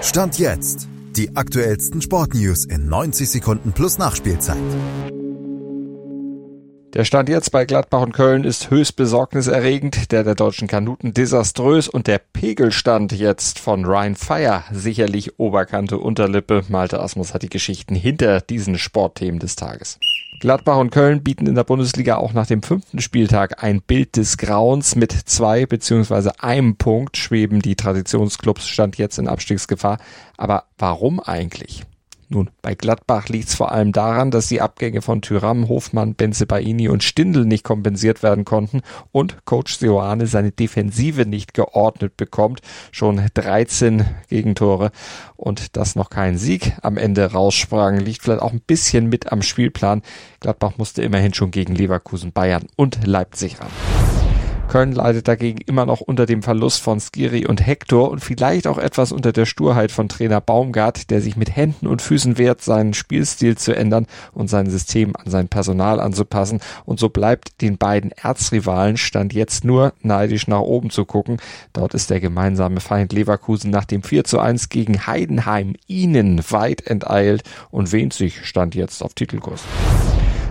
Stand 0.00 0.38
jetzt. 0.38 0.88
Die 1.16 1.36
aktuellsten 1.36 2.00
Sportnews 2.00 2.64
in 2.64 2.88
90 2.88 3.28
Sekunden 3.28 3.72
plus 3.72 3.98
Nachspielzeit. 3.98 4.56
Der 6.94 7.04
Stand 7.04 7.28
jetzt 7.28 7.50
bei 7.50 7.64
Gladbach 7.64 8.02
und 8.02 8.12
Köln 8.12 8.44
ist 8.44 8.70
höchst 8.70 8.94
besorgniserregend, 8.94 10.12
der 10.12 10.22
der 10.22 10.36
deutschen 10.36 10.68
Kanuten 10.68 11.12
desaströs 11.12 11.88
und 11.88 12.06
der 12.06 12.18
Pegelstand 12.18 13.12
jetzt 13.12 13.58
von 13.58 13.84
Ryan 13.84 14.14
Fire 14.14 14.62
sicherlich 14.72 15.38
Oberkante 15.38 15.98
Unterlippe. 15.98 16.62
Malte 16.68 17.00
Asmus 17.00 17.34
hat 17.34 17.42
die 17.42 17.50
Geschichten 17.50 17.96
hinter 17.96 18.40
diesen 18.40 18.78
Sportthemen 18.78 19.40
des 19.40 19.56
Tages. 19.56 19.98
Gladbach 20.40 20.76
und 20.76 20.90
Köln 20.90 21.24
bieten 21.24 21.46
in 21.46 21.56
der 21.56 21.64
Bundesliga 21.64 22.16
auch 22.16 22.32
nach 22.32 22.46
dem 22.46 22.62
fünften 22.62 23.00
Spieltag 23.00 23.62
ein 23.64 23.82
Bild 23.82 24.16
des 24.16 24.38
Grauens. 24.38 24.94
Mit 24.94 25.12
zwei 25.12 25.66
beziehungsweise 25.66 26.40
einem 26.40 26.76
Punkt 26.76 27.16
schweben 27.16 27.60
die 27.60 27.74
Traditionsclubs 27.74 28.68
Stand 28.68 28.98
jetzt 28.98 29.18
in 29.18 29.26
Abstiegsgefahr. 29.26 29.98
Aber 30.36 30.64
warum 30.78 31.18
eigentlich? 31.18 31.84
Nun, 32.30 32.50
bei 32.60 32.74
Gladbach 32.74 33.28
liegt 33.28 33.48
es 33.48 33.54
vor 33.54 33.72
allem 33.72 33.92
daran, 33.92 34.30
dass 34.30 34.48
die 34.48 34.60
Abgänge 34.60 35.00
von 35.00 35.22
Tyram, 35.22 35.66
Hofmann, 35.66 36.14
Benzebaini 36.14 36.88
und 36.88 37.02
Stindl 37.02 37.46
nicht 37.46 37.64
kompensiert 37.64 38.22
werden 38.22 38.44
konnten 38.44 38.82
und 39.12 39.46
Coach 39.46 39.78
Sioane 39.78 40.26
seine 40.26 40.52
Defensive 40.52 41.24
nicht 41.24 41.54
geordnet 41.54 42.18
bekommt. 42.18 42.60
Schon 42.92 43.22
13 43.32 44.04
Gegentore 44.28 44.90
und 45.36 45.76
das 45.78 45.96
noch 45.96 46.10
kein 46.10 46.36
Sieg 46.36 46.74
am 46.82 46.98
Ende 46.98 47.32
raussprang, 47.32 47.98
liegt 47.98 48.22
vielleicht 48.22 48.42
auch 48.42 48.52
ein 48.52 48.60
bisschen 48.60 49.08
mit 49.08 49.32
am 49.32 49.40
Spielplan. 49.40 50.02
Gladbach 50.40 50.72
musste 50.76 51.02
immerhin 51.02 51.32
schon 51.32 51.50
gegen 51.50 51.74
Leverkusen, 51.74 52.32
Bayern 52.32 52.66
und 52.76 53.06
Leipzig 53.06 53.58
ran. 53.58 54.27
Köln 54.68 54.92
leidet 54.92 55.28
dagegen 55.28 55.60
immer 55.66 55.86
noch 55.86 56.00
unter 56.00 56.26
dem 56.26 56.42
Verlust 56.42 56.82
von 56.82 57.00
Skiri 57.00 57.46
und 57.46 57.66
Hector 57.66 58.10
und 58.10 58.20
vielleicht 58.20 58.66
auch 58.66 58.78
etwas 58.78 59.12
unter 59.12 59.32
der 59.32 59.46
Sturheit 59.46 59.90
von 59.90 60.08
Trainer 60.08 60.40
Baumgart, 60.40 61.10
der 61.10 61.22
sich 61.22 61.36
mit 61.36 61.56
Händen 61.56 61.86
und 61.86 62.02
Füßen 62.02 62.38
wehrt, 62.38 62.60
seinen 62.60 62.94
Spielstil 62.94 63.56
zu 63.56 63.74
ändern 63.74 64.06
und 64.32 64.48
sein 64.48 64.68
System 64.68 65.16
an 65.16 65.30
sein 65.30 65.48
Personal 65.48 66.00
anzupassen. 66.00 66.60
Und 66.84 67.00
so 67.00 67.08
bleibt 67.08 67.62
den 67.62 67.78
beiden 67.78 68.12
Erzrivalen 68.12 68.98
Stand 68.98 69.32
jetzt 69.32 69.64
nur 69.64 69.94
neidisch 70.02 70.46
nach 70.46 70.60
oben 70.60 70.90
zu 70.90 71.06
gucken. 71.06 71.38
Dort 71.72 71.94
ist 71.94 72.10
der 72.10 72.20
gemeinsame 72.20 72.80
Feind 72.80 73.12
Leverkusen 73.12 73.70
nach 73.70 73.86
dem 73.86 74.02
4 74.02 74.24
zu 74.24 74.38
1 74.38 74.68
gegen 74.68 75.06
Heidenheim 75.06 75.74
ihnen 75.86 76.42
weit 76.50 76.86
enteilt 76.86 77.42
und 77.70 77.92
wehnt 77.92 78.12
sich 78.12 78.44
Stand 78.46 78.74
jetzt 78.74 79.02
auf 79.02 79.14
Titelkurs. 79.14 79.62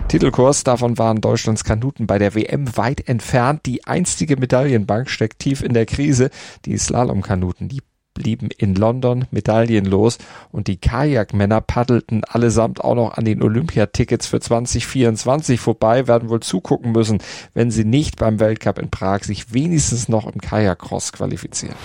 Titelkurs. 0.08 0.64
Davon 0.64 0.96
waren 0.96 1.20
Deutschlands 1.20 1.64
Kanuten 1.64 2.06
bei 2.06 2.18
der 2.18 2.34
WM 2.34 2.76
weit 2.78 3.06
entfernt. 3.08 3.66
Die 3.66 3.84
einstige 3.84 4.38
Medaillenbank 4.38 5.10
steckt 5.10 5.38
tief 5.38 5.62
in 5.62 5.74
der 5.74 5.84
Krise. 5.84 6.30
Die 6.64 6.78
Slalomkanuten, 6.78 7.68
die 7.68 7.82
blieben 8.14 8.48
in 8.56 8.74
London 8.74 9.26
medaillenlos 9.30 10.18
und 10.50 10.66
die 10.66 10.78
Kajakmänner 10.78 11.60
paddelten 11.60 12.24
allesamt 12.24 12.80
auch 12.80 12.94
noch 12.94 13.18
an 13.18 13.26
den 13.26 13.42
Olympiatickets 13.42 14.26
für 14.26 14.40
2024 14.40 15.60
vorbei, 15.60 16.08
werden 16.08 16.30
wohl 16.30 16.40
zugucken 16.40 16.92
müssen, 16.92 17.18
wenn 17.52 17.70
sie 17.70 17.84
nicht 17.84 18.16
beim 18.16 18.40
Weltcup 18.40 18.78
in 18.78 18.90
Prag 18.90 19.24
sich 19.24 19.52
wenigstens 19.52 20.08
noch 20.08 20.26
im 20.26 20.40
Kajakcross 20.40 21.12
qualifizieren. 21.12 21.76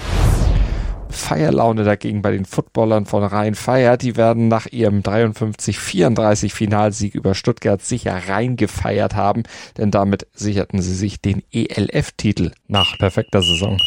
Feierlaune 1.13 1.83
dagegen 1.83 2.21
bei 2.21 2.31
den 2.31 2.45
Footballern 2.45 3.05
von 3.05 3.23
Rhein 3.23 3.55
Feier. 3.55 3.97
Die 3.97 4.17
werden 4.17 4.47
nach 4.47 4.65
ihrem 4.67 5.01
53-34 5.01 6.51
Finalsieg 6.51 7.15
über 7.15 7.35
Stuttgart 7.35 7.81
sicher 7.81 8.19
reingefeiert 8.27 9.15
haben, 9.15 9.43
denn 9.77 9.91
damit 9.91 10.27
sicherten 10.33 10.81
sie 10.81 10.95
sich 10.95 11.21
den 11.21 11.43
ELF-Titel 11.51 12.51
nach 12.67 12.97
perfekter 12.97 13.41
Saison. 13.41 13.77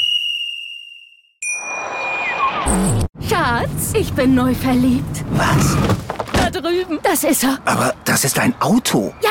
Schatz, 3.28 3.92
ich 3.94 4.12
bin 4.12 4.34
neu 4.34 4.54
verliebt. 4.54 5.24
Was? 5.30 5.76
Da 6.32 6.50
drüben. 6.50 6.98
Das 7.02 7.24
ist 7.24 7.44
er. 7.44 7.58
Aber 7.64 7.94
das 8.04 8.24
ist 8.24 8.38
ein 8.38 8.54
Auto. 8.60 9.12
Ja, 9.22 9.30